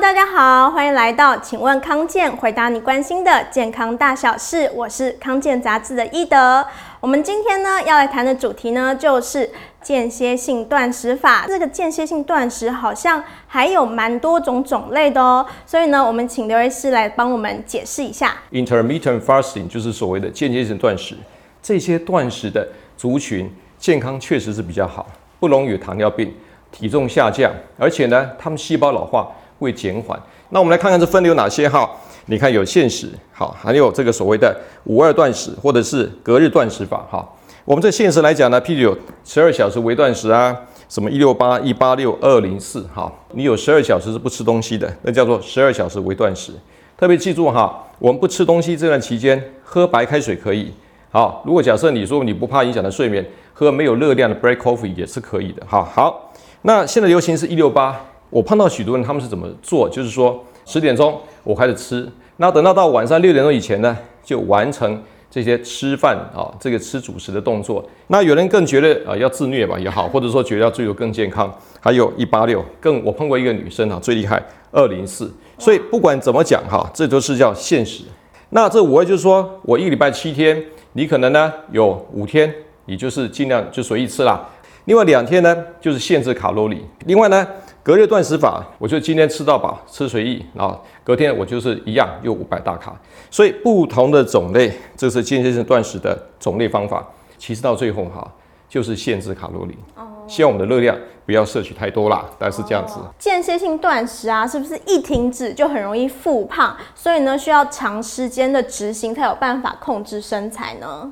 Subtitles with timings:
[0.00, 4.70] 大家好，欢迎来到请问康健，回答你关心的健康大小事。
[4.72, 6.64] 我是康健杂志的伊德。
[7.00, 9.50] 我们今天呢要来谈的主题呢就是
[9.82, 11.46] 间歇性断食法。
[11.48, 18.36] 这个间歇性断食好像还有蛮多种种类的哦，所以呢，我们请刘医师来帮我们解释一下。
[18.52, 21.16] Intermittent fasting 就是所谓的间歇性断食。
[21.60, 25.04] 这些断食的族群健康确实是比较好，
[25.40, 26.32] 不容易有糖尿病、
[26.70, 29.28] 体重下降，而且呢，他们细胞老化。
[29.58, 30.18] 会减缓。
[30.50, 31.88] 那我们来看看这分类有哪些哈？
[32.26, 37.26] 你看有限时，好，还有这个所谓的五二断食，或者是隔日断食法哈。
[37.64, 40.54] 我们这限时来讲呢，譬如有十二小时微断食啊，
[40.88, 46.52] 什么一六八、一八六、二零四哈，你有十二小时是不吃东西的，那叫做十二小时微断食。
[46.96, 50.72] 特别记住哈，我们不吃东西这段期间，喝白开水可以。
[51.10, 55.62] 好，如果假设你说你不怕影响的睡眠，喝没有热量的 break coffee 也是可以的。
[55.66, 57.98] 好，好，那现在流行是一六八。
[58.30, 59.88] 我碰到许多人，他们是怎么做？
[59.88, 67.84] 就是说十点钟我开始吃，那等到到晚上六点钟以前呢，就完成这些吃饭啊，这个吃主食的动作。
[68.08, 75.32] 那有人更觉得啊，要自虐吧也好，或者说觉得要追求更健康，还有一八六，更我碰过一个女生啊，最厉害二零四。
[75.58, 78.04] 所以不管怎么讲哈，这都是叫限时。
[78.50, 82.52] 那这五二就是说我一个礼拜七天，你可能呢有五天，
[82.86, 84.48] 你就是尽量就随意吃啦。
[84.86, 86.82] 另外两天呢，就是限制卡路里。
[87.04, 87.46] 另外呢，
[87.88, 92.94] 隔日断食法，我就今天吃到饱，吃随意，然后隔天我就是一样，又五百大卡。
[93.30, 97.02] 所以不同的种类，这是间歇性断食的种类方法。
[97.38, 98.30] 其实到最后哈，
[98.68, 99.74] 就是限制卡路里。
[99.96, 100.06] 哦。
[100.26, 102.98] 希望我们的热量不要摄取太多啦，但是这样子。
[103.18, 106.76] 间歇性断食啊，是不是一停止就很容易复胖？
[106.94, 111.10] 所以呢，需要长时间的执行才有办法控制身材呢？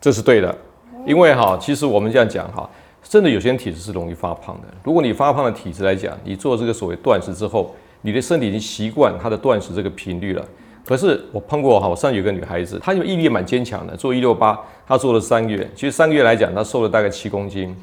[0.00, 0.52] 这是对的，
[1.06, 2.68] 因为哈，其实我们这样讲哈。
[3.02, 4.68] 真的有些人体质是容易发胖的。
[4.84, 10.44] 如果你发胖的体质来讲，你做这个所谓断食之后，你的身体已经习惯它的断食这个频率了。
[10.84, 17.74] 可是我碰过哈，我上有个女孩子，她就毅力蛮坚强的，做一六八，她做了三个月，其实三个月来讲，她瘦了大概七公斤。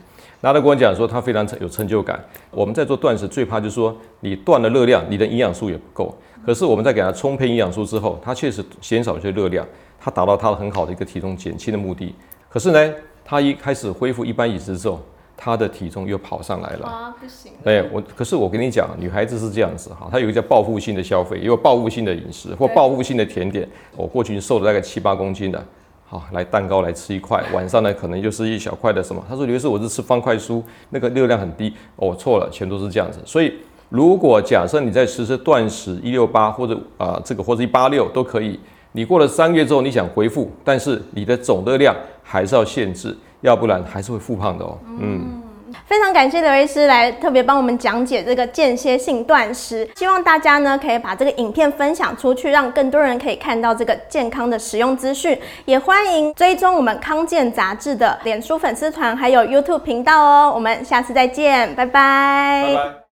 [0.41, 2.19] 然后她跟我讲说，她非常有成就感。
[2.49, 6.15] 我们在做断食最怕就是说，你断了热量，你的营养素也不够。
[6.45, 9.65] 可是我们在给她充沛营养素之后，她确实减少一些热量，
[9.99, 12.13] 她达到她的很好的一个体重减轻的目的。
[12.49, 12.93] 可是呢，
[13.25, 15.01] 她一开始恢复一般饮食之后，
[15.35, 17.51] 她的体重又跑上来了啊，不行！
[17.63, 23.67] 哎，我可是我跟你讲，女孩子是这样子哈，她有一个叫报复性的消费，也有报复性的饮食或报复性的甜点。
[23.97, 25.65] 我过去瘦了大概七八公斤的，
[26.05, 29.25] 好，来蛋糕来吃一块，晚上呢可能就是一小块的什么。
[29.27, 30.61] 她说刘医师，我是吃方块酥，
[30.91, 31.73] 那个热量很低。
[31.95, 33.19] 哦，错了，全都是这样子。
[33.25, 33.51] 所以
[33.89, 38.59] 如果假设你在实施断食一六八或者啊、呃、这个或者一八六都可以。
[38.95, 44.77] 你过了三个月之后，你想恢复，但是你的总热量还是要限制，要不然还是会复胖的哦。
[45.01, 45.43] 嗯，
[45.85, 55.37] 非常感谢刘医师来特别帮我们讲解这个间歇性断食，希望大家呢可以把这个影片分享出去，让更多人可以看到这个健康的使用资讯。
[55.65, 60.53] 也欢迎追踪我们康健杂志的脸书粉丝团还有 YouTube 频道哦。
[60.55, 62.63] 我们下次再见，拜拜。
[62.65, 63.04] 拜拜。